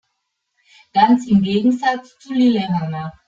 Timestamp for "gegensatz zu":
1.43-2.33